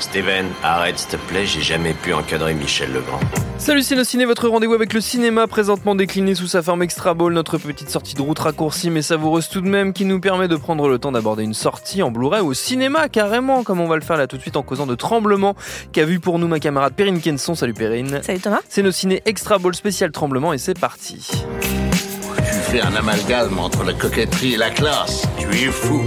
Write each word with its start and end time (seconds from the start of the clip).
Steven, 0.00 0.46
arrête 0.62 0.98
s'il 0.98 1.08
te 1.08 1.16
plaît, 1.16 1.46
j'ai 1.46 1.62
jamais 1.62 1.94
pu 1.94 2.12
encadrer 2.12 2.52
Michel 2.52 2.92
Legrand. 2.92 3.20
Salut 3.56 3.82
Ciné, 3.82 4.26
votre 4.26 4.48
rendez-vous 4.48 4.74
avec 4.74 4.92
le 4.92 5.00
cinéma 5.00 5.46
présentement 5.46 5.94
décliné 5.94 6.34
sous 6.34 6.46
sa 6.46 6.60
forme 6.60 6.82
extra 6.82 7.14
ball, 7.14 7.32
notre 7.32 7.56
petite 7.56 7.88
sortie 7.88 8.14
de 8.14 8.20
route 8.20 8.38
raccourcie 8.38 8.90
mais 8.90 9.00
savoureuse 9.00 9.48
tout 9.48 9.62
de 9.62 9.68
même 9.68 9.94
qui 9.94 10.04
nous 10.04 10.20
permet 10.20 10.46
de 10.46 10.56
prendre 10.56 10.88
le 10.88 10.98
temps 10.98 11.12
d'aborder 11.12 11.42
une 11.42 11.54
sortie 11.54 12.02
en 12.02 12.10
Blu-ray 12.10 12.42
au 12.42 12.52
cinéma 12.52 13.08
carrément 13.08 13.62
comme 13.62 13.80
on 13.80 13.88
va 13.88 13.96
le 13.96 14.02
faire 14.02 14.18
là 14.18 14.26
tout 14.26 14.36
de 14.36 14.42
suite 14.42 14.58
en 14.58 14.62
causant 14.62 14.86
de 14.86 14.94
Tremblement 14.94 15.56
qu'a 15.92 16.04
vu 16.04 16.20
pour 16.20 16.38
nous 16.38 16.48
ma 16.48 16.60
camarade 16.60 16.92
Perrine 16.92 17.22
Kenson. 17.22 17.54
Salut 17.54 17.74
Perrine. 17.74 18.20
Salut 18.22 18.40
Thomas. 18.40 18.60
C'est 18.68 18.82
nos 18.82 18.92
ciné 18.92 19.22
extra 19.24 19.56
ball 19.58 19.74
spécial 19.74 20.12
Tremblement 20.12 20.52
et 20.52 20.58
c'est 20.58 20.78
parti. 20.78 21.30
Tu 21.30 22.54
fais 22.72 22.82
un 22.82 22.94
amalgame 22.94 23.58
entre 23.58 23.84
la 23.84 23.94
coquetterie 23.94 24.54
et 24.54 24.58
la 24.58 24.70
classe. 24.70 25.26
Tu 25.38 25.48
es 25.48 25.70
fou. 25.70 26.02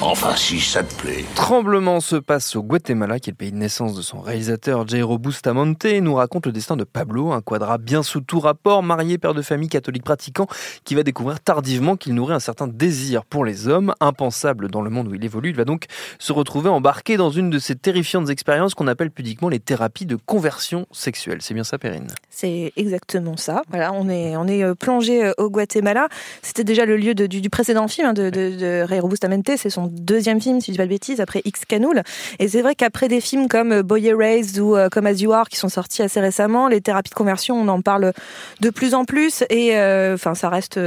Enfin, 0.00 0.36
si 0.36 0.60
ça 0.60 0.84
te 0.84 0.94
plaît. 0.94 1.24
Tremblement 1.34 1.98
se 1.98 2.14
passe 2.14 2.54
au 2.54 2.62
Guatemala, 2.62 3.18
qui 3.18 3.30
est 3.30 3.32
le 3.32 3.36
pays 3.36 3.50
de 3.50 3.56
naissance 3.56 3.96
de 3.96 4.00
son 4.02 4.20
réalisateur 4.20 4.86
Jairo 4.86 5.18
Bustamante, 5.18 5.84
et 5.86 6.00
nous 6.00 6.14
raconte 6.14 6.46
le 6.46 6.52
destin 6.52 6.76
de 6.76 6.84
Pablo, 6.84 7.32
un 7.32 7.40
quadra 7.40 7.78
bien 7.78 8.04
sous 8.04 8.20
tout 8.20 8.38
rapport, 8.38 8.84
marié, 8.84 9.18
père 9.18 9.34
de 9.34 9.42
famille 9.42 9.68
catholique 9.68 10.04
pratiquant, 10.04 10.46
qui 10.84 10.94
va 10.94 11.02
découvrir 11.02 11.40
tardivement 11.40 11.96
qu'il 11.96 12.14
nourrit 12.14 12.34
un 12.34 12.38
certain 12.40 12.68
désir 12.68 13.24
pour 13.24 13.44
les 13.44 13.66
hommes, 13.66 13.92
impensable 13.98 14.70
dans 14.70 14.82
le 14.82 14.90
monde 14.90 15.08
où 15.08 15.14
il 15.14 15.24
évolue. 15.24 15.50
Il 15.50 15.56
va 15.56 15.64
donc 15.64 15.86
se 16.20 16.32
retrouver 16.32 16.68
embarqué 16.68 17.16
dans 17.16 17.30
une 17.30 17.50
de 17.50 17.58
ces 17.58 17.74
terrifiantes 17.74 18.30
expériences 18.30 18.74
qu'on 18.74 18.86
appelle 18.86 19.10
pudiquement 19.10 19.48
les 19.48 19.58
thérapies 19.60 20.06
de 20.06 20.14
conversion 20.14 20.86
sexuelle. 20.92 21.38
C'est 21.40 21.54
bien 21.54 21.64
ça, 21.64 21.76
Perrine? 21.76 22.06
C'est 22.30 22.72
exactement 22.76 23.36
ça. 23.36 23.62
Voilà, 23.68 23.92
on 23.92 24.08
est, 24.08 24.36
on 24.36 24.46
est 24.46 24.62
euh, 24.62 24.76
plongé 24.76 25.24
euh, 25.24 25.32
au 25.38 25.50
Guatemala. 25.50 26.08
C'était 26.42 26.64
déjà 26.64 26.86
le 26.86 26.96
lieu 26.96 27.14
de- 27.16 27.26
du, 27.26 27.40
du 27.40 27.50
précédent 27.50 27.88
film 27.88 28.06
hein, 28.06 28.12
de, 28.12 28.30
de, 28.30 28.56
de 28.56 28.86
Jairo 28.86 29.08
Bustamante. 29.08 29.50
C'est 29.56 29.70
son 29.70 29.87
deuxième 29.88 30.40
film, 30.40 30.60
si 30.60 30.68
je 30.68 30.72
dis 30.72 30.78
pas 30.78 30.84
de 30.84 30.90
bêtises, 30.90 31.20
après 31.20 31.42
X 31.44 31.64
Canoul. 31.66 32.02
Et 32.38 32.48
c'est 32.48 32.62
vrai 32.62 32.74
qu'après 32.74 33.08
des 33.08 33.20
films 33.20 33.48
comme 33.48 33.72
euh, 33.72 33.82
Boy 33.82 34.06
Erased 34.06 34.58
ou 34.58 34.76
euh, 34.76 34.88
comme 34.88 35.06
As 35.06 35.20
You 35.20 35.32
Are 35.32 35.48
qui 35.48 35.56
sont 35.56 35.68
sortis 35.68 36.02
assez 36.02 36.20
récemment, 36.20 36.68
les 36.68 36.80
thérapies 36.80 37.10
de 37.10 37.14
conversion, 37.14 37.60
on 37.60 37.68
en 37.68 37.80
parle 37.82 38.12
de 38.60 38.70
plus 38.70 38.94
en 38.94 39.04
plus. 39.04 39.44
Et 39.50 39.76
euh, 39.76 40.14
enfin, 40.14 40.34
ça 40.34 40.48
reste, 40.48 40.78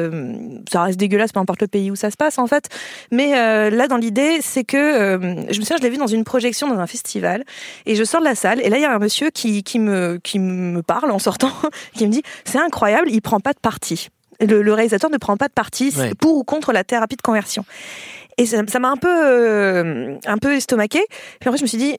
ça 0.71 0.83
reste 0.83 0.99
dégueulasse, 0.99 1.31
peu 1.31 1.39
importe 1.39 1.61
le 1.61 1.67
pays 1.67 1.91
où 1.91 1.95
ça 1.95 2.11
se 2.11 2.17
passe 2.17 2.37
en 2.39 2.47
fait. 2.47 2.69
Mais 3.11 3.37
euh, 3.37 3.69
là, 3.69 3.87
dans 3.87 3.97
l'idée, 3.97 4.39
c'est 4.41 4.63
que 4.63 4.77
euh, 4.77 5.17
je 5.51 5.59
me 5.59 5.63
souviens, 5.65 5.77
je 5.77 5.83
l'ai 5.83 5.89
vu 5.89 5.97
dans 5.97 6.07
une 6.07 6.23
projection 6.23 6.67
dans 6.67 6.79
un 6.79 6.87
festival, 6.87 7.43
et 7.85 7.95
je 7.95 8.03
sors 8.03 8.19
de 8.19 8.25
la 8.25 8.35
salle, 8.35 8.61
et 8.61 8.69
là, 8.69 8.77
il 8.77 8.81
y 8.81 8.85
a 8.85 8.93
un 8.93 8.99
monsieur 8.99 9.29
qui, 9.29 9.63
qui 9.63 9.79
me 9.79 10.19
qui 10.23 10.39
me 10.39 10.81
parle 10.81 11.11
en 11.11 11.19
sortant, 11.19 11.51
qui 11.93 12.05
me 12.07 12.11
dit, 12.11 12.23
c'est 12.45 12.59
incroyable, 12.59 13.09
il 13.09 13.21
prend 13.21 13.39
pas 13.39 13.53
de 13.53 13.59
parti. 13.59 14.09
Le, 14.39 14.61
le 14.63 14.73
réalisateur 14.73 15.09
ne 15.11 15.17
prend 15.17 15.37
pas 15.37 15.47
de 15.47 15.53
parti 15.53 15.93
Ouais. 15.97 16.13
pour 16.19 16.35
ou 16.37 16.43
contre 16.43 16.73
la 16.73 16.83
thérapie 16.83 17.15
de 17.15 17.21
conversion. 17.21 17.63
Et 18.41 18.45
ça 18.47 18.79
m'a 18.79 18.89
un 18.89 18.97
peu 18.97 19.07
euh, 19.07 20.17
un 20.25 20.37
peu 20.39 20.55
estomaqué. 20.55 21.05
Puis 21.39 21.47
après, 21.47 21.57
je 21.57 21.63
me 21.63 21.67
suis 21.67 21.77
dit. 21.77 21.97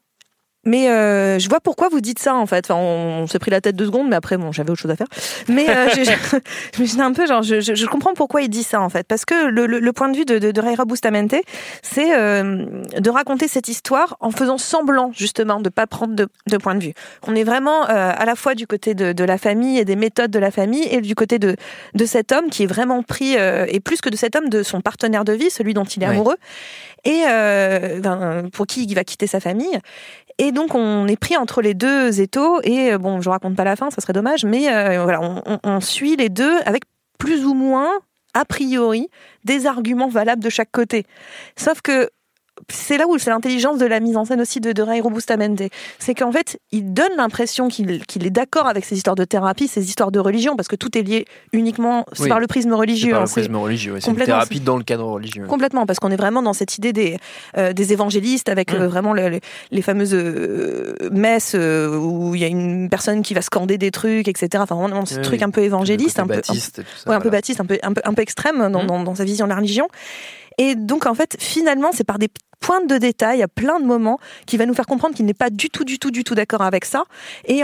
Mais 0.65 0.89
euh, 0.89 1.39
je 1.39 1.49
vois 1.49 1.61
pourquoi 1.61 1.89
vous 1.89 2.01
dites 2.01 2.19
ça 2.19 2.35
en 2.35 2.47
fait. 2.47 2.71
Enfin, 2.71 2.81
on, 2.81 3.23
on 3.23 3.27
s'est 3.27 3.39
pris 3.39 3.51
la 3.51 3.61
tête 3.61 3.77
deux 3.77 3.87
secondes, 3.87 4.09
mais 4.09 4.17
après 4.17 4.37
bon, 4.37 4.53
j'avais 4.53 4.71
autre 4.71 4.81
chose 4.81 4.91
à 4.91 4.97
faire. 4.97 5.09
Mais 5.49 5.69
euh, 5.69 5.89
je, 6.79 6.85
je, 6.85 7.01
un 7.01 7.13
peu 7.13 7.27
genre, 7.27 7.43
je, 7.43 7.61
je, 7.61 7.75
je 7.75 7.87
comprends 7.87 8.15
pourquoi 8.15 8.43
il 8.43 8.49
dit 8.49 8.63
ça 8.63 8.81
en 8.81 8.89
fait, 8.89 9.07
parce 9.07 9.25
que 9.25 9.47
le, 9.47 9.67
le, 9.67 9.81
le 9.81 9.93
point 9.93 10.09
de 10.09 10.17
vue 10.17 10.25
de, 10.25 10.39
de, 10.39 10.53
de 10.53 10.61
Raira 10.61 10.85
Bustamante, 10.85 11.35
c'est 11.83 12.17
euh, 12.17 12.65
de 12.99 13.11
raconter 13.11 13.49
cette 13.49 13.69
histoire 13.69 14.17
en 14.21 14.31
faisant 14.31 14.59
semblant 14.59 15.11
justement 15.13 15.61
de 15.61 15.69
pas 15.69 15.87
prendre 15.87 16.15
de, 16.15 16.29
de 16.49 16.57
point 16.57 16.75
de 16.75 16.85
vue. 16.85 16.95
On 17.27 17.35
est 17.35 17.45
vraiment 17.45 17.85
euh, 17.89 18.13
à 18.17 18.25
la 18.25 18.37
fois 18.37 18.55
du 18.55 18.67
côté 18.67 18.95
de, 18.95 19.13
de 19.13 19.25
la 19.25 19.39
famille 19.39 19.79
et 19.79 19.85
des 19.85 19.97
méthodes 19.97 20.31
de 20.31 20.39
la 20.39 20.51
famille, 20.51 20.87
et 20.91 21.01
du 21.01 21.15
côté 21.15 21.39
de, 21.39 21.57
de 21.95 22.05
cet 22.05 22.33
homme 22.33 22.51
qui 22.51 22.63
est 22.63 22.67
vraiment 22.67 23.03
pris, 23.03 23.37
euh, 23.37 23.67
et 23.69 23.81
plus 23.81 24.01
que 24.01 24.09
de 24.09 24.17
cet 24.17 24.37
homme, 24.37 24.49
de 24.49 24.63
son 24.63 24.81
partenaire 24.81 25.25
de 25.25 25.33
vie, 25.33 25.51
celui 25.51 25.75
dont 25.75 25.85
il 25.85 26.03
est 26.03 26.07
amoureux, 26.07 26.37
et 27.05 27.23
euh, 27.29 28.01
ben, 28.01 28.49
pour 28.53 28.67
qui 28.67 28.85
il 28.85 28.95
va 28.95 29.05
quitter 29.05 29.27
sa 29.27 29.41
famille. 29.41 29.79
Et 30.39 30.53
donc 30.53 30.75
on 30.75 31.07
est 31.07 31.17
pris 31.17 31.37
entre 31.37 31.63
les 31.63 31.75
deux 31.75 32.21
étaux 32.21 32.61
et 32.63 32.93
euh, 32.93 32.99
bon, 32.99 33.21
je 33.21 33.29
raconte 33.29 33.57
pas 33.57 33.65
la 33.65 33.77
fin, 33.77 33.91
ça 33.91 34.01
serait 34.01 34.13
dommage, 34.13 34.45
mais 34.45 34.73
euh, 34.73 35.03
voilà, 35.03 35.21
on, 35.65 35.81
suit 35.81 36.17
les 36.17 36.29
deux 36.29 36.59
avec 36.65 36.85
plus 37.19 37.45
ou 37.45 37.55
moins 37.55 37.91
a 38.35 38.45
priori 38.45 39.09
des 39.45 39.67
arguments 39.67 40.09
valables 40.09 40.43
de 40.43 40.49
chaque 40.49 40.71
côté. 40.71 41.05
Sauf 41.57 41.81
que 41.83 42.11
c'est 42.71 42.99
là 42.99 43.07
où 43.09 43.19
c'est 43.19 43.31
l'intelligence 43.31 43.79
de 43.79 43.87
la 43.87 43.99
mise 44.01 44.17
en 44.17 44.25
scène 44.25 44.41
aussi 44.41 44.61
de, 44.61 44.73
de 44.73 44.83
Bustamante. 45.11 45.63
C'est 45.99 46.15
qu'en 46.15 46.31
fait, 46.33 46.59
il 46.71 46.93
donne 46.93 47.13
l'impression 47.17 47.69
qu'il 47.69 48.01
est 48.27 48.31
d'accord 48.31 48.67
avec 48.67 48.85
ces 48.85 48.97
histoires 48.97 49.17
de 49.17 49.25
thérapie, 49.25 49.69
ces 49.69 49.89
histoires 49.89 50.11
de 50.13 50.19
religion, 50.21 50.55
parce 50.57 50.69
que 50.69 50.77
tout 50.77 50.97
est 50.97 51.03
lié 51.03 51.25
uniquement 51.53 52.05
Oui. 52.21 52.29
par 52.29 52.41
le 52.41 52.47
prisme 52.47 52.73
religieux. 52.75 53.13
par 53.13 53.23
hein, 53.23 53.25
le 53.27 53.31
prisme 53.31 53.57
religieux, 53.57 53.95
c'est 54.01 54.07
une 54.07 54.13
complètement, 54.13 54.35
thérapie 54.35 54.61
dans 54.61 54.77
le 54.77 54.85
cadre 54.85 55.05
religieux. 55.07 55.47
Complètement, 55.47 55.87
parce 55.87 55.99
qu'on 55.99 56.11
est 56.11 56.17
vraiment 56.17 56.43
dans 56.43 56.53
cette 56.53 56.77
idée 56.77 56.93
des, 56.93 57.17
euh, 57.57 57.73
des 57.73 57.93
évangélistes 57.93 58.49
avec 58.49 58.73
Mm. 58.73 58.77
euh, 58.83 58.89
vraiment 58.89 59.13
le- 59.15 59.29
le- 59.31 59.41
les 59.71 59.83
fameuses 59.83 60.15
euh, 60.15 60.95
messes 61.11 61.55
où 61.55 62.35
il 62.35 62.41
y 62.41 62.45
a 62.45 62.49
une 62.49 62.89
personne 62.91 63.23
qui 63.23 63.35
va 63.35 63.43
scander 63.43 63.79
des 63.79 63.91
trucs, 63.91 64.29
etc. 64.29 64.49
Enfin, 64.63 64.77
vraiment, 64.77 65.07
ce 65.07 65.17
Oui, 65.17 65.23
truc 65.23 65.39
oui. 65.41 65.45
un 65.45 65.51
peu 65.51 65.63
évangéliste, 65.63 66.19
un 66.19 66.27
peu, 66.27 66.35
baptiste 66.35 66.79
ouais, 66.79 66.85
un 66.85 67.19
peu 67.19 67.25
voilà. 67.25 67.31
baptiste, 67.31 67.61
un 67.61 67.65
peu, 67.67 67.79
un 67.83 67.93
peu, 67.93 68.03
un 68.05 68.15
peu 68.15 68.23
extrême 68.23 68.71
dans, 68.71 68.83
Mm. 68.85 68.87
dans, 68.87 69.03
dans 69.03 69.15
sa 69.15 69.25
vision 69.25 69.47
de 69.47 69.51
la 69.51 69.57
religion. 69.57 69.89
Et 70.59 70.75
donc, 70.75 71.07
en 71.07 71.15
fait, 71.15 71.37
finalement, 71.39 71.91
c'est 71.93 72.05
par 72.05 72.19
des 72.19 72.29
pointes 72.61 72.89
de 72.89 72.97
détail, 72.97 73.43
à 73.43 73.49
plein 73.49 73.81
de 73.81 73.85
moments, 73.85 74.19
qui 74.47 74.57
va 74.57 74.67
nous 74.67 74.75
faire 74.75 74.87
comprendre 74.87 75.15
qu'il 75.15 75.27
n'est 75.27 75.35
pas 75.35 75.51
du 75.51 75.69
tout, 75.69 75.85
du 75.85 75.99
tout, 75.99 76.11
du 76.11 76.25
tout 76.25 76.35
d'accord 76.35 76.63
avec 76.63 76.85
ça. 76.85 77.05
Et 77.47 77.63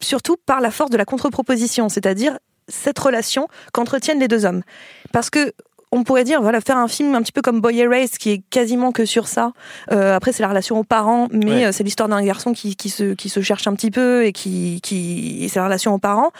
surtout 0.00 0.36
par 0.44 0.60
la 0.60 0.70
force 0.70 0.90
de 0.90 0.96
la 0.96 1.04
contre-proposition, 1.04 1.88
c'est-à-dire 1.88 2.38
cette 2.68 2.98
relation 2.98 3.48
qu'entretiennent 3.72 4.20
les 4.20 4.28
deux 4.28 4.44
hommes. 4.44 4.62
Parce 5.12 5.30
que 5.30 5.52
on 5.96 6.02
pourrait 6.02 6.24
dire, 6.24 6.42
voilà, 6.42 6.60
faire 6.60 6.76
un 6.76 6.88
film 6.88 7.14
un 7.14 7.22
petit 7.22 7.30
peu 7.32 7.40
comme 7.40 7.60
Boy 7.60 7.78
Erased, 7.78 8.18
qui 8.18 8.30
est 8.32 8.42
quasiment 8.50 8.90
que 8.92 9.04
sur 9.04 9.28
ça. 9.28 9.52
Euh, 9.92 10.14
après, 10.16 10.32
c'est 10.32 10.42
la 10.42 10.48
relation 10.48 10.76
aux 10.78 10.84
parents, 10.84 11.28
mais 11.30 11.46
Ouais. 11.46 11.64
euh, 11.66 11.72
c'est 11.72 11.84
l'histoire 11.84 12.08
d'un 12.08 12.22
garçon 12.24 12.52
qui, 12.52 12.74
qui, 12.74 12.88
se, 12.90 13.14
qui 13.14 13.28
se 13.28 13.40
cherche 13.40 13.66
un 13.68 13.74
petit 13.74 13.90
peu 13.92 14.24
et 14.26 14.32
qui, 14.32 14.80
qui 14.82 15.48
c'est 15.48 15.60
la 15.60 15.66
relation 15.66 15.94
aux 15.94 15.98
parents. 15.98 16.30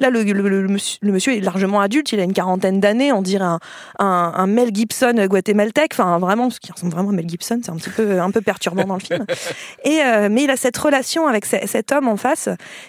Là, 0.00 0.08
le, 0.10 0.22
le, 0.22 0.32
le 0.62 0.68
monsieur, 0.68 0.98
le 1.02 1.12
monsieur 1.12 1.34
est 1.36 1.40
largement 1.40 1.80
adulte, 1.80 2.10
il 2.12 2.20
a 2.20 2.22
une 2.24 2.32
quarantaine 2.32 2.80
d'années, 2.80 3.12
on 3.12 3.22
dirait 3.22 3.44
un, 3.44 3.60
un, 3.98 4.32
un 4.34 4.46
Mel 4.46 4.70
Gibson 4.74 5.12
guatémaltèque, 5.26 5.92
enfin 5.92 6.18
vraiment, 6.18 6.48
ce 6.50 6.58
qui 6.58 6.72
ressemble 6.72 6.92
vraiment 6.92 7.10
à 7.10 7.12
Mel 7.12 7.28
Gibson, 7.28 7.60
c'est 7.62 7.70
un 7.70 7.76
petit 7.76 7.90
peu, 7.90 8.20
un 8.20 8.30
peu 8.30 8.40
perturbant 8.40 8.84
dans 8.84 8.94
le 8.94 9.00
film. 9.00 9.26
Et 9.84 10.00
euh, 10.02 10.28
mais 10.30 10.44
il 10.44 10.50
a 10.50 10.56
cette 10.56 10.76
relation 10.78 11.26
avec 11.26 11.44
ce- 11.44 11.66
cet 11.66 11.92
homme 11.92 12.08
en 12.08 12.16
face 12.16 12.48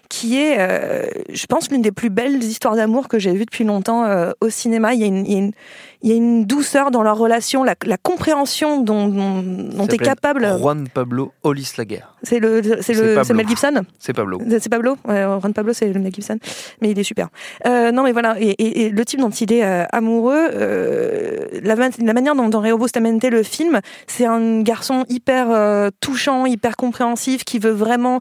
qui 0.10 0.40
est, 0.40 0.56
euh, 0.60 1.04
je 1.30 1.46
pense, 1.48 1.70
l'une 1.70 1.82
des 1.82 1.92
plus 1.92 2.10
belles 2.10 2.42
histoires 2.44 2.76
d'amour 2.76 3.08
que 3.10 3.20
j'ai 3.20 3.34
vues 3.34 3.46
depuis 3.46 3.64
longtemps 3.66 4.06
euh, 4.06 4.32
au 4.42 4.50
cinéma. 4.50 4.94
Il 4.94 5.02
y 5.02 5.04
a 5.04 5.08
une, 5.08 5.26
il 5.26 5.32
y 5.32 5.36
a 5.36 5.40
une, 5.40 5.52
il 6.02 6.10
y 6.10 6.13
a 6.13 6.13
une 6.16 6.46
douceur 6.46 6.92
dans 6.92 7.04
leur 7.04 7.18
relation, 7.18 7.64
la, 7.64 7.76
la 7.86 7.98
compréhension 7.98 8.82
dont, 8.82 9.08
dont, 9.08 9.42
dont 9.44 9.88
est 9.88 9.98
capable. 9.98 10.48
Juan 10.60 10.88
Pablo 10.94 11.32
Olislaguer. 11.44 12.02
C'est 12.24 12.40
le, 12.40 12.62
c'est 12.82 12.94
le, 12.94 13.34
Mel 13.34 13.48
Gibson. 13.48 13.82
C'est 14.00 14.14
Pablo. 14.14 14.40
C'est 14.60 14.70
Pablo, 14.70 14.96
ouais, 15.08 15.26
Ron 15.26 15.52
Pablo, 15.52 15.74
c'est 15.74 15.88
Mel 15.94 16.14
Gibson, 16.14 16.38
mais 16.82 16.92
il 16.92 17.00
est 17.00 17.04
super. 17.04 17.28
Euh, 17.68 17.92
non, 17.92 18.04
mais 18.04 18.12
voilà, 18.14 18.36
et, 18.40 18.50
et- 18.52 18.86
et 18.86 18.90
le 18.90 19.06
type 19.06 19.20
dont 19.20 19.30
il 19.30 19.52
est 19.52 19.64
euh, 19.66 19.84
amoureux, 19.92 20.50
euh, 20.54 21.48
la, 21.64 21.76
la 21.76 22.14
manière 22.14 22.36
dont, 22.36 22.48
dont 22.50 22.62
Reo 22.62 22.78
Bustamante 22.78 23.24
le 23.24 23.44
film, 23.44 23.80
c'est 24.08 24.26
un 24.26 24.62
garçon 24.62 25.06
hyper 25.10 25.48
euh, 25.52 25.90
touchant, 26.00 26.46
hyper 26.46 26.76
compréhensif, 26.78 27.44
qui 27.44 27.60
veut 27.60 27.72
vraiment. 27.72 28.20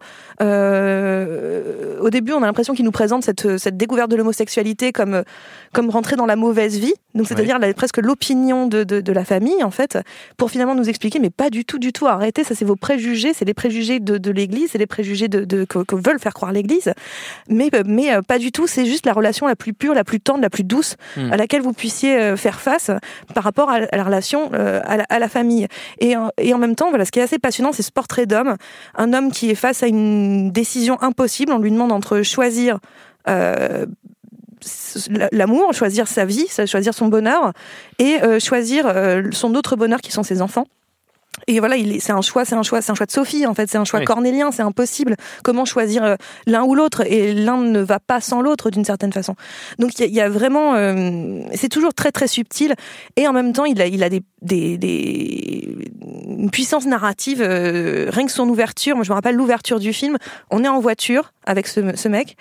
au 2.01 2.11
début, 2.11 2.33
on 2.33 2.43
a 2.43 2.47
l'impression 2.47 2.75
qu'il 2.75 2.85
nous 2.85 2.91
présente 2.91 3.25
cette, 3.25 3.59
cette 3.59 3.77
découverte 3.77 4.11
de 4.11 4.17
l'homosexualité 4.17 4.93
comme 4.93 5.23
comme 5.73 5.89
rentrer 5.91 6.17
dans 6.17 6.27
la 6.27 6.37
mauvaise 6.37 6.79
vie. 6.79 6.93
donc 7.15 7.27
c'est-à-dire 7.29 7.59
la- 7.59 7.73
presque 7.83 7.99
l'opinion 7.99 8.69
de, 8.69 8.85
de, 8.85 9.01
de 9.01 9.13
la 9.13 9.25
famille 9.25 9.65
en 9.65 9.73
fait, 9.73 9.99
pour 10.37 10.53
finalement 10.53 10.77
nous 10.77 10.89
expliquer, 10.89 11.19
mais 11.19 11.31
pas 11.31 11.51
du 11.51 11.65
tout, 11.65 11.81
du 11.81 11.93
tout, 11.93 12.07
arrêtez, 12.07 12.45
ça 12.45 12.55
c'est 12.55 12.65
vos 12.65 12.77
préjugés, 12.77 13.33
c'est 13.35 13.45
les 13.45 13.55
préjugés 13.55 13.99
de, 13.99 14.19
de 14.19 14.31
l'Église, 14.31 14.69
c'est 14.71 14.79
les 14.79 14.87
préjugés 14.87 15.27
de, 15.27 15.65
que, 15.65 15.81
que 15.81 15.97
veulent 15.97 16.21
faire 16.21 16.33
croire 16.33 16.53
l'Église, 16.53 16.93
mais, 17.49 17.71
mais 17.85 18.15
euh, 18.15 18.23
pas 18.23 18.39
du 18.39 18.53
tout, 18.53 18.69
c'est 18.69 18.87
juste 18.87 19.05
la 19.05 19.13
relation 19.13 19.49
la 19.49 19.57
plus 19.57 19.73
pure, 19.73 19.95
la 19.95 20.05
plus 20.05 20.21
tendre, 20.21 20.43
la 20.43 20.51
plus 20.51 20.63
douce 20.63 20.95
Hmm. 21.17 21.33
à 21.33 21.37
laquelle 21.37 21.63
vous 21.63 21.73
puissiez 21.73 22.17
euh, 22.17 22.37
faire 22.37 22.61
face 22.61 22.91
par 23.35 23.43
rapport 23.43 23.69
à, 23.69 23.81
la 23.81 24.05
relation 24.05 24.51
euh, 24.55 24.81
à, 24.85 24.97
la, 24.99 25.05
à 25.09 25.19
la 25.19 25.29
famille. 25.29 25.67
Et, 25.99 26.17
en- 26.17 26.31
et 26.39 26.55
en 26.55 26.59
même 26.59 26.77
temps, 26.77 26.91
voilà, 26.91 27.05
ce 27.05 27.11
qui 27.11 27.19
est 27.19 27.23
assez 27.23 27.39
passionnant, 27.41 27.73
c'est 27.73 27.83
ce 27.83 27.91
portrait 27.91 28.27
d'homme, 28.27 28.55
un 28.95 29.13
homme 29.13 29.33
qui 29.33 29.51
est 29.51 29.57
face 29.57 29.83
à 29.83 29.89
une 29.89 30.53
décision 30.53 31.03
impossible, 31.03 31.51
on 31.53 31.59
lui 31.59 31.71
demande 31.73 31.91
entre 31.91 32.23
choisir 32.23 32.79
euh, 33.29 33.87
l'amour, 35.33 35.73
choisir 35.75 36.09
sa 36.09 36.25
vie, 36.25 36.47
choisir 36.67 36.95
son 36.95 37.09
bonheur, 37.09 37.53
et 37.99 38.23
euh, 38.23 38.39
choisir 38.41 38.87
euh, 38.87 39.23
son 39.33 39.55
autre 39.55 39.77
bonheur 39.77 40.01
qui 40.01 40.13
sont 40.13 40.23
ses 40.23 40.43
enfants. 40.43 40.67
Et 41.49 41.59
voilà, 41.61 41.77
il 41.77 41.91
est- 41.97 41.99
c'est 41.99 42.13
un 42.13 42.21
choix, 42.21 42.45
c'est 42.45 42.55
un 42.55 42.63
choix, 42.63 42.83
c'est 42.83 42.93
un 42.93 42.95
choix 42.95 43.07
de 43.07 43.11
Sophie 43.11 43.47
en 43.47 43.55
fait, 43.55 43.69
c'est 43.69 43.79
un 43.79 43.85
choix 43.87 44.01
Oui. 44.01 44.05
cornélien, 44.05 44.53
c'est 44.53 44.63
impossible. 44.63 45.17
Comment 45.43 45.65
choisir 45.65 46.05
euh, 46.05 46.15
l'un 46.47 46.63
ou 46.63 46.75
l'autre? 46.75 47.03
Et 47.07 47.33
l'un 47.33 47.57
ne 47.57 47.81
va 47.81 47.99
pas 47.99 48.21
sans 48.21 48.43
l'autre 48.43 48.71
d'une 48.71 48.85
certaine 48.85 49.13
façon. 49.13 49.35
Donc 49.79 49.99
il 49.99 50.03
y, 50.03 50.05
a- 50.05 50.07
il 50.07 50.15
y 50.15 50.21
a 50.21 50.29
vraiment, 50.29 50.75
euh, 50.75 51.41
c'est 51.55 51.71
toujours 51.71 51.95
très 51.95 52.13
très 52.13 52.29
subtil 52.29 52.75
et 53.17 53.27
en 53.27 53.33
même 53.33 53.53
temps 53.55 53.65
il 53.65 53.81
a, 53.81 53.87
il 53.87 54.05
a 54.05 54.09
des, 54.11 54.23
des, 54.43 54.77
des 54.79 55.75
une 56.29 56.51
puissance 56.51 56.87
narrative. 56.87 57.41
euh, 57.43 58.09
rien 58.11 58.27
que 58.27 58.33
son 58.33 58.49
ouverture, 58.49 58.95
moi 58.95 59.05
je 59.05 59.11
me 59.11 59.15
rappelle 59.15 59.35
l'ouverture 59.35 59.81
du 59.81 59.93
film. 59.93 60.19
On 60.51 60.63
est 60.63 60.69
en 60.69 60.81
voiture 60.81 61.33
avec 61.47 61.67
ce, 61.67 61.81
ce 61.97 62.09
mec. 62.09 62.37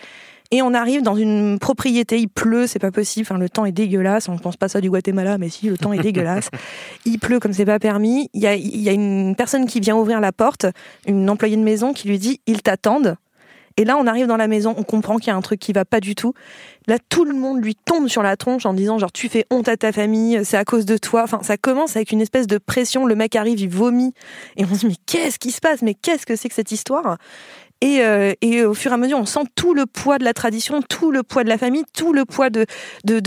Et 0.53 0.62
on 0.62 0.74
arrive 0.74 1.01
dans 1.01 1.15
une 1.15 1.59
propriété, 1.59 2.19
il 2.19 2.27
pleut, 2.27 2.68
c'est 2.68 2.77
pas 2.77 2.92
possible, 2.92 3.25
enfin, 3.25 3.39
le 3.39 3.50
temps 3.50 3.63
est 3.63 3.71
dégueulasse, 3.71 4.27
on 4.27 4.38
pense 4.38 4.57
pas 4.57 4.68
ça 4.68 4.81
du 4.81 4.89
Guatemala, 4.89 5.38
mais 5.38 5.48
si, 5.48 5.69
le 5.69 5.77
temps 5.77 5.94
est 5.94 6.00
dégueulasse. 6.00 6.50
Il 7.06 7.19
pleut 7.19 7.39
comme 7.39 7.53
c'est 7.53 7.65
pas 7.65 7.80
permis, 7.80 8.30
il 8.33 8.42
y 8.42 8.48
a, 8.48 8.56
il 8.56 8.81
y 8.81 8.89
a 8.89 8.92
une 8.92 9.33
personne 9.36 9.65
qui 9.65 9.80
vient 9.80 9.95
ouvrir 9.95 10.19
la 10.19 10.31
porte, 10.31 10.65
une 11.07 11.30
employée 11.30 11.56
de 11.56 11.63
maison 11.63 11.94
qui 11.94 12.09
lui 12.09 12.19
dit 12.19 12.42
«ils 12.48 12.62
t'attendent». 12.62 13.15
Et 13.77 13.86
là, 13.86 13.98
on 13.98 14.06
arrive 14.06 14.27
dans 14.27 14.38
la 14.38 14.48
maison, 14.48 14.74
on 14.77 14.83
comprend 14.83 15.18
qu'il 15.18 15.27
y 15.27 15.30
a 15.31 15.36
un 15.36 15.42
truc 15.42 15.59
qui 15.59 15.71
va 15.71 15.86
pas 15.86 16.00
du 16.00 16.15
tout. 16.15 16.33
Là, 16.88 16.98
tout 17.09 17.24
le 17.24 17.33
monde 17.33 17.63
lui 17.63 17.75
tombe 17.75 18.07
sur 18.07 18.21
la 18.21 18.36
tronche 18.36 18.65
en 18.65 18.74
disant 18.74 19.00
genre 19.00 19.12
tu 19.12 19.30
fais 19.30 19.45
honte 19.50 19.69
à 19.69 19.77
ta 19.77 19.92
famille, 19.92 20.42
c'est 20.44 20.57
à 20.57 20.65
cause 20.65 20.86
de 20.86 20.98
toi. 20.98 21.24
Enfin, 21.24 21.39
ça 21.42 21.57
commence 21.57 21.95
avec 21.95 22.12
une 22.12 22.21
espèce 22.21 22.48
de 22.48 22.57
pression. 22.57 23.06
Le 23.06 23.15
mec 23.15 23.36
arrive, 23.36 23.59
il 23.59 23.69
vomit, 23.69 24.13
et 24.57 24.65
on 24.65 24.75
se 24.75 24.81
dit 24.81 24.88
mais 24.88 24.95
qu'est-ce 25.06 25.39
qui 25.39 25.51
se 25.51 25.62
passe? 25.62 25.81
Mais 25.81 25.94
qu'est-ce 25.94 26.25
que 26.25 26.36
c'est 26.36 26.50
que 26.50 26.56
cette 26.56 26.71
histoire? 26.71 27.18
Et, 27.81 28.01
euh, 28.04 28.33
et 28.42 28.63
au 28.63 28.74
fur 28.74 28.92
et 28.92 28.94
à 28.94 28.98
mesure, 28.98 29.18
on 29.18 29.25
sent 29.25 29.42
tout 29.56 29.74
le 29.74 29.86
poids 29.86 30.18
de 30.19 30.24
la 30.24 30.33
tradition, 30.33 30.81
tout 30.81 31.12
le 31.12 31.24
poids 31.24 31.44
de 31.44 31.50
la 31.50 31.57
famille, 31.57 31.83
tout 31.94 32.13
le 32.13 32.25
poids 32.25 32.50
de- 32.50 32.66
de- 33.04 33.19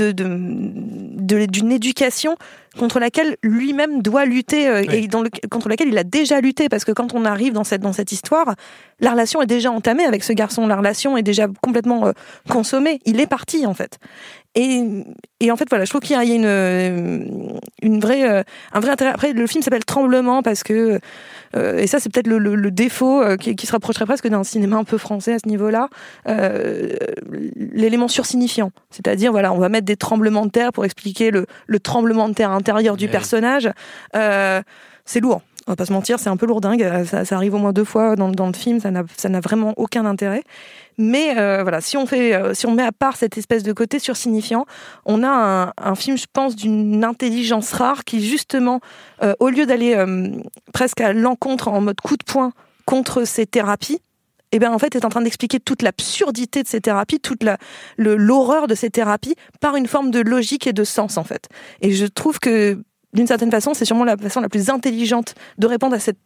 d'une 1.46 1.72
éducation 1.72 2.36
contre 2.78 2.98
laquelle 2.98 3.36
lui-même 3.42 4.02
doit 4.02 4.24
lutter 4.24 4.68
euh, 4.68 4.82
et 4.92 5.06
dans 5.08 5.22
le, 5.22 5.30
contre 5.50 5.68
laquelle 5.68 5.88
il 5.88 5.98
a 5.98 6.04
déjà 6.04 6.40
lutté 6.40 6.68
parce 6.68 6.84
que 6.84 6.92
quand 6.92 7.14
on 7.14 7.24
arrive 7.24 7.52
dans 7.52 7.64
cette 7.64 7.82
dans 7.82 7.92
cette 7.92 8.12
histoire, 8.12 8.54
la 9.00 9.12
relation 9.12 9.42
est 9.42 9.46
déjà 9.46 9.70
entamée 9.70 10.04
avec 10.04 10.24
ce 10.24 10.32
garçon, 10.32 10.66
la 10.66 10.76
relation 10.76 11.16
est 11.16 11.22
déjà 11.22 11.46
complètement 11.62 12.06
euh, 12.06 12.12
consommée, 12.48 13.00
il 13.04 13.20
est 13.20 13.26
parti 13.26 13.66
en 13.66 13.74
fait. 13.74 13.98
Et, 14.56 14.84
et 15.40 15.50
en 15.50 15.56
fait 15.56 15.68
voilà, 15.68 15.84
je 15.84 15.90
trouve 15.90 16.00
qu'il 16.00 16.14
y 16.16 16.18
a 16.18 16.22
une 16.24 16.44
euh, 16.44 17.24
une 17.82 17.98
vraie 18.00 18.28
euh, 18.28 18.42
un 18.72 18.80
vrai 18.80 18.90
intérêt. 18.92 19.10
Après 19.10 19.32
le 19.32 19.46
film 19.48 19.62
s'appelle 19.62 19.84
Tremblement 19.84 20.42
parce 20.42 20.62
que 20.62 20.98
et 21.56 21.86
ça 21.86 22.00
c'est 22.00 22.08
peut-être 22.12 22.26
le, 22.26 22.38
le- 22.38 22.56
le 22.56 22.70
défaut 22.72 23.22
qui, 23.38 23.54
qui 23.54 23.66
se 23.66 23.70
rapprocherait 23.70 24.06
presque 24.06 24.26
d'un 24.26 24.42
cinéma 24.42 24.76
un 24.76 24.82
peu 24.82 24.98
français 24.98 25.34
à 25.34 25.38
ce 25.38 25.48
niveau-là, 25.48 25.88
l'élément 27.56 28.08
sursignifiant. 28.08 28.70
C'est-à-dire 28.90 29.30
voilà, 29.32 29.52
on 29.52 29.58
va 29.58 29.68
mettre 29.68 29.84
des 29.86 29.96
tremblements 29.96 30.46
de 30.46 30.50
terre 30.50 30.72
pour 30.72 30.84
expliquer 30.84 31.30
le, 31.30 31.46
le 31.66 31.78
tremblement 31.80 32.28
de 32.28 32.34
terre 32.34 32.50
intérieur 32.64 32.96
du 32.96 33.04
Ouais. 33.06 33.10
personnage. 33.10 33.70
Euh, 34.16 34.62
c'est 35.04 35.20
lourd. 35.20 35.42
On 35.66 35.72
va 35.72 35.76
pas 35.76 35.86
se 35.86 35.92
mentir, 35.92 36.18
c'est 36.18 36.28
un 36.28 36.36
peu 36.36 36.46
lourdingue. 36.46 36.82
Euh, 36.82 37.04
Ça, 37.06 37.24
ça 37.24 37.36
arrive 37.36 37.54
au 37.54 37.58
moins 37.58 37.72
deux 37.72 37.84
fois 37.84 38.16
dans, 38.16 38.28
dans 38.30 38.46
le 38.46 38.52
film. 38.52 38.80
Ça 38.80 38.90
n'a, 38.90 39.02
ça 39.16 39.28
n'a 39.30 39.40
vraiment 39.40 39.72
aucun 39.76 40.04
intérêt. 40.04 40.42
Mais 40.98 41.36
euh, 41.38 41.62
voilà, 41.62 41.80
si 41.80 41.96
on 41.96 42.06
fait, 42.06 42.34
euh, 42.34 42.52
si 42.54 42.66
on 42.66 42.72
met 42.72 42.82
à 42.82 42.92
part 42.92 43.16
cette 43.16 43.36
espèce 43.38 43.62
de 43.62 43.72
côté 43.72 43.98
sursignifiant, 43.98 44.66
on 45.06 45.22
a 45.22 45.28
un, 45.28 45.72
un 45.78 45.94
film, 45.94 46.16
je 46.18 46.26
pense, 46.32 46.54
d'une 46.54 47.02
intelligence 47.04 47.72
rare 47.72 48.04
qui 48.04 48.22
justement, 48.26 48.80
au 49.40 49.48
lieu 49.48 49.64
d'aller 49.66 49.96
presque 50.72 51.00
à 51.00 51.12
l'encontre 51.14 51.68
en 51.68 51.80
mode 51.80 52.00
coup 52.00 52.16
de 52.16 52.24
poing 52.24 52.52
contre 52.84 53.24
ces 53.24 53.46
thérapies, 53.46 54.00
eh 54.54 54.58
ben 54.60 54.72
en 54.72 54.78
fait 54.78 54.94
est 54.94 55.04
en 55.04 55.08
train 55.08 55.22
d'expliquer 55.22 55.58
toute 55.58 55.82
l'absurdité 55.82 56.62
de 56.62 56.68
ces 56.68 56.80
thérapies, 56.80 57.18
toute 57.18 57.44
l'horreur 57.98 58.66
de 58.66 58.74
ces 58.74 58.88
thérapies 58.88 59.34
par 59.60 59.74
une 59.74 59.86
forme 59.86 60.10
de 60.10 60.20
logique 60.20 60.66
et 60.66 60.72
de 60.72 60.84
sens 60.84 61.16
en 61.16 61.24
fait. 61.24 61.48
Et 61.80 61.92
je 61.92 62.06
trouve 62.06 62.38
que 62.38 62.80
d'une 63.14 63.26
certaine 63.26 63.50
façon, 63.50 63.74
c'est 63.74 63.84
sûrement 63.84 64.04
la 64.04 64.16
façon 64.16 64.40
la 64.40 64.48
plus 64.48 64.70
intelligente 64.70 65.34
de 65.58 65.66
répondre 65.66 65.94
à 65.94 65.98
cet 65.98 66.18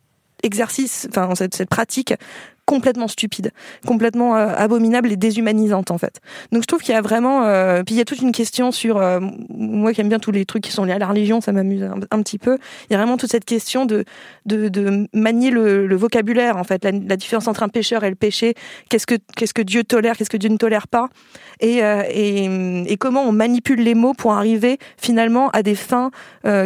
exercice, 0.42 1.08
enfin 1.10 1.34
cette, 1.34 1.54
cette 1.54 1.70
pratique 1.70 2.14
complètement 2.68 3.08
stupide, 3.08 3.50
complètement 3.86 4.36
euh, 4.36 4.52
abominable 4.54 5.10
et 5.10 5.16
déshumanisante 5.16 5.90
en 5.90 5.96
fait. 5.96 6.20
Donc 6.52 6.60
je 6.62 6.66
trouve 6.66 6.82
qu'il 6.82 6.94
y 6.94 6.98
a 6.98 7.00
vraiment, 7.00 7.44
euh, 7.44 7.82
puis 7.82 7.94
il 7.94 7.98
y 7.98 8.00
a 8.02 8.04
toute 8.04 8.20
une 8.20 8.30
question 8.32 8.72
sur, 8.72 8.98
euh, 8.98 9.20
moi 9.48 9.94
qui 9.94 10.02
aime 10.02 10.10
bien 10.10 10.18
tous 10.18 10.32
les 10.32 10.44
trucs 10.44 10.64
qui 10.64 10.72
sont 10.72 10.84
liés 10.84 10.92
à 10.92 10.98
la 10.98 11.06
religion, 11.06 11.40
ça 11.40 11.50
m'amuse 11.52 11.82
un, 11.82 11.98
un 12.10 12.22
petit 12.22 12.36
peu. 12.38 12.58
Il 12.84 12.92
y 12.92 12.94
a 12.94 12.98
vraiment 12.98 13.16
toute 13.16 13.30
cette 13.30 13.46
question 13.46 13.86
de 13.86 14.04
de, 14.44 14.68
de 14.68 15.08
manier 15.14 15.50
le, 15.50 15.86
le 15.86 15.96
vocabulaire 15.96 16.58
en 16.58 16.64
fait, 16.64 16.84
la, 16.84 16.90
la 16.92 17.16
différence 17.16 17.48
entre 17.48 17.62
un 17.62 17.68
pécheur 17.70 18.04
et 18.04 18.10
le 18.10 18.16
péché. 18.16 18.54
Qu'est-ce 18.90 19.06
que 19.06 19.16
qu'est-ce 19.36 19.54
que 19.54 19.62
Dieu 19.62 19.82
tolère, 19.82 20.16
qu'est-ce 20.18 20.30
que 20.30 20.36
Dieu 20.36 20.50
ne 20.50 20.58
tolère 20.58 20.88
pas, 20.88 21.08
et, 21.60 21.78
et 21.78 22.44
et 22.92 22.96
comment 22.98 23.22
on 23.22 23.32
manipule 23.32 23.80
les 23.80 23.94
mots 23.94 24.14
pour 24.14 24.32
arriver 24.32 24.78
finalement 24.98 25.48
à 25.50 25.62
des 25.62 25.74
fins 25.74 26.10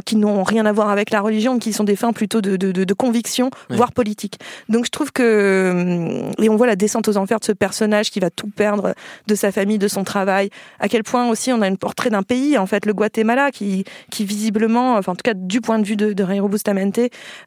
qui 0.05 0.17
n'ont 0.17 0.43
rien 0.43 0.67
à 0.67 0.73
voir 0.73 0.91
avec 0.91 1.11
la 1.11 1.21
religion, 1.21 1.59
qui 1.59 1.73
sont 1.73 1.85
des 1.85 1.97
fins 1.97 2.13
plutôt 2.13 2.41
de 2.41 2.57
de, 2.57 2.73
de, 2.73 2.83
de 2.85 2.95
conviction, 2.95 3.51
Oui. 3.71 3.77
voire 3.77 3.93
politique. 3.93 4.37
Donc 4.69 4.85
je 4.87 4.91
trouve 4.91 5.13
que 5.13 5.92
et 6.39 6.49
on 6.49 6.57
voit 6.57 6.67
la 6.67 6.77
descente 6.77 7.09
aux 7.09 7.17
enfers 7.17 7.41
de 7.41 7.45
ce 7.45 7.53
personnage 7.53 8.11
qui 8.11 8.21
va 8.21 8.31
tout 8.31 8.49
perdre 8.49 8.95
de 9.27 9.35
sa 9.35 9.53
famille, 9.53 9.79
de 9.79 9.89
son 9.89 10.05
travail. 10.05 10.51
À 10.81 10.89
quel 10.89 11.03
point 11.03 11.29
aussi 11.29 11.53
on 11.53 11.63
a 11.63 11.67
un 11.67 11.75
portrait 11.75 12.11
d'un 12.11 12.23
pays, 12.23 12.59
en 12.59 12.67
fait, 12.67 12.87
le 12.87 12.93
Guatemala, 12.93 13.51
qui 13.51 13.85
qui 14.11 14.25
visiblement, 14.25 14.97
enfin 14.97 15.13
en 15.13 15.17
tout 15.17 15.23
cas 15.25 15.35
du 15.35 15.61
point 15.61 15.79
de 15.79 15.87
vue 15.87 15.97
de, 15.97 16.13
de 16.13 16.49
Bustamante, 16.49 17.01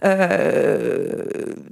euh, 0.03 1.23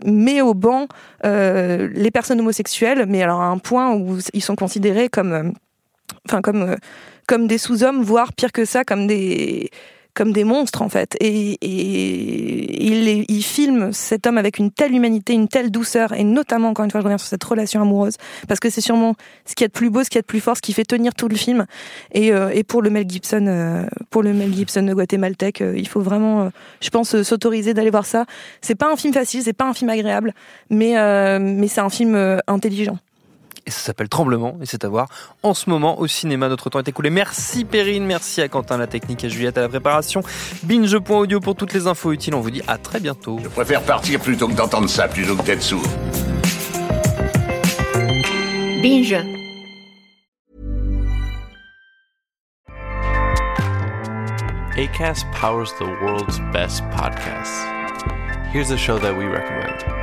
met 0.06 0.42
au 0.42 0.54
banc 0.54 0.88
euh, 1.26 1.90
les 1.94 2.12
personnes 2.12 2.40
homosexuelles, 2.40 3.06
mais 3.08 3.22
alors 3.22 3.42
à 3.42 3.48
un 3.48 3.58
point 3.58 3.94
où 3.94 4.18
ils 4.34 4.44
sont 4.44 4.56
considérés 4.56 5.10
comme, 5.10 5.34
euh, 5.34 5.52
enfin 6.28 6.42
comme 6.42 6.62
euh, 6.64 6.76
comme 7.28 7.48
des 7.48 7.58
sous-hommes, 7.58 8.04
voire 8.04 8.34
pire 8.34 8.52
que 8.52 8.66
ça, 8.66 8.84
comme 8.84 9.08
des 9.08 9.70
comme 10.14 10.32
des 10.32 10.44
monstres 10.44 10.82
en 10.82 10.90
fait. 10.90 11.16
Et, 11.20 11.58
et 11.62 12.88
il, 12.88 13.26
il 13.28 13.44
filme 13.44 13.92
cet 13.92 14.28
homme 14.28 14.38
avec 14.38 14.60
une 14.60 14.72
telle 14.72 14.94
humanité, 14.94 15.34
une 15.34 15.48
telle 15.48 15.72
douceur, 15.72 16.14
et 16.14 16.24
notamment 16.24 16.70
encore 16.70 16.86
une 16.86 16.92
fois 16.92 17.02
je 17.02 17.06
reviens 17.06 17.18
sur 17.18 17.28
cette 17.28 17.44
relation 17.44 17.82
amoureuse, 17.82 18.18
parce 18.48 18.60
que 18.60 18.70
c'est 18.70 18.82
sûrement 18.82 19.16
ce 19.46 19.56
qui 19.56 19.64
est 19.64 19.68
de 19.68 19.74
plus 19.74 19.90
beau, 19.90 20.04
ce 20.04 20.10
qui 20.10 20.18
est 20.18 20.22
de 20.22 20.26
plus 20.26 20.40
fort, 20.40 20.56
ce 20.58 20.62
qui 20.62 20.74
fait 20.74 20.86
tenir 20.86 21.16
tout 21.16 21.28
le 21.28 21.36
film. 21.36 21.66
Et, 22.14 22.32
euh, 22.32 22.50
et 22.54 22.64
pour 22.64 22.82
le 22.82 22.90
Mel 22.90 23.10
Gibson, 23.10 23.46
euh, 23.48 23.86
pour 24.10 24.24
le 24.24 24.34
Mel 24.34 24.54
Gibson 24.54 24.86
guatémaltèque, 24.94 25.62
euh, 25.62 25.74
il 25.78 25.88
faut 25.88 26.02
vraiment, 26.02 26.44
euh, 26.44 26.50
je 26.82 26.90
pense, 26.90 27.16
euh, 27.16 27.24
s'autoriser 27.24 27.74
d'aller 27.74 27.90
voir 27.90 28.06
ça. 28.06 28.26
C'est 28.62 28.76
pas 28.76 28.92
un 28.92 28.96
film 28.96 29.14
facile, 29.14 29.42
c'est 29.44 29.54
pas 29.54 29.66
un 29.66 29.74
film 29.74 29.90
agréable, 29.90 30.34
mais 30.70 30.98
euh, 30.98 31.40
mais 31.40 31.68
c'est 31.68 31.82
un 31.82 31.90
film 31.90 32.16
intelligent. 32.48 32.98
Et 33.66 33.72
ça 33.72 33.80
s'appelle 33.80 34.10
Tremblement, 34.10 34.58
et 34.62 34.66
c'est 34.66 34.84
à 34.84 34.90
voir 34.90 35.08
en 35.42 35.54
ce 35.54 35.70
moment 35.70 36.00
au 36.00 36.08
cinéma. 36.08 36.50
Notre 36.50 36.70
temps 36.70 36.80
est 36.80 36.88
écoulé. 36.88 37.10
Merci 37.10 37.64
Perrine, 37.64 38.06
merci 38.06 38.42
à 38.42 38.48
Quentin 38.50 38.78
la 38.78 38.88
technique 38.88 39.24
et 39.24 39.30
Juliette 39.30 39.58
à 39.58 39.62
la 39.62 39.70
préparation. 39.70 40.22
Binge.audio 40.64 41.40
pour 41.40 41.56
toutes 41.56 41.74
les 41.74 41.88
infos 41.88 42.12
utiles. 42.12 42.36
On 42.36 42.42
vous 42.42 42.52
dit 42.52 42.62
à 42.68 42.78
très 42.78 43.00
bientôt. 43.00 43.40
Je 43.42 43.48
préfère 43.48 43.82
partir 43.82 44.20
plutôt 44.20 44.48
que 44.48 44.54
d'entendre 44.54 44.90
ça, 44.90 45.08
plutôt 45.08 45.36
que 45.36 45.44
d'être 45.44 45.62
sourd. 45.62 45.84
Binge. 48.82 49.16
ACAST 54.76 55.32
powers 55.32 55.72
the 55.78 55.86
world's 56.02 56.40
best 56.52 56.84
podcasts. 56.90 57.64
Here's 58.52 58.72
a 58.72 58.78
show 58.78 58.98
that 59.00 59.16
we 59.16 59.26
recommend. 59.26 60.03